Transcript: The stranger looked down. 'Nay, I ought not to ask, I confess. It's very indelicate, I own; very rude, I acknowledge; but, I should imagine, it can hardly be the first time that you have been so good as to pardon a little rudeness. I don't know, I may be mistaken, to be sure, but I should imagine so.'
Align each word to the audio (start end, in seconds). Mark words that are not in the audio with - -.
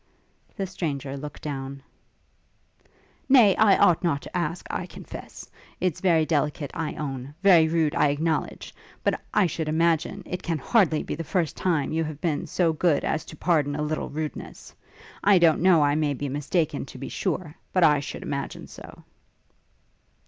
The 0.55 0.65
stranger 0.65 1.15
looked 1.15 1.43
down. 1.43 1.83
'Nay, 3.29 3.55
I 3.57 3.77
ought 3.77 4.03
not 4.03 4.23
to 4.23 4.35
ask, 4.35 4.65
I 4.71 4.87
confess. 4.87 5.47
It's 5.79 6.01
very 6.01 6.21
indelicate, 6.23 6.71
I 6.73 6.95
own; 6.95 7.35
very 7.43 7.67
rude, 7.67 7.93
I 7.93 8.09
acknowledge; 8.09 8.73
but, 9.03 9.21
I 9.31 9.45
should 9.45 9.69
imagine, 9.69 10.23
it 10.25 10.41
can 10.41 10.57
hardly 10.57 11.03
be 11.03 11.13
the 11.13 11.23
first 11.23 11.55
time 11.55 11.91
that 11.91 11.95
you 11.97 12.03
have 12.03 12.19
been 12.19 12.47
so 12.47 12.73
good 12.73 13.03
as 13.05 13.23
to 13.25 13.35
pardon 13.37 13.75
a 13.75 13.83
little 13.83 14.09
rudeness. 14.09 14.73
I 15.23 15.37
don't 15.37 15.61
know, 15.61 15.83
I 15.83 15.93
may 15.93 16.15
be 16.15 16.29
mistaken, 16.29 16.83
to 16.87 16.97
be 16.97 17.07
sure, 17.09 17.53
but 17.71 17.83
I 17.83 17.99
should 17.99 18.23
imagine 18.23 18.65
so.' 18.65 19.03